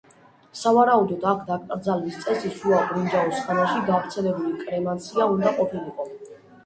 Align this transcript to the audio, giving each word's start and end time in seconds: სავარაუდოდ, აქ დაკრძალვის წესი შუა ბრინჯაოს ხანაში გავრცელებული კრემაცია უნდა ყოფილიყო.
სავარაუდოდ, 0.59 1.27
აქ 1.31 1.43
დაკრძალვის 1.49 2.17
წესი 2.25 2.51
შუა 2.55 2.79
ბრინჯაოს 2.93 3.45
ხანაში 3.49 3.85
გავრცელებული 3.93 4.57
კრემაცია 4.63 5.29
უნდა 5.35 5.55
ყოფილიყო. 5.61 6.09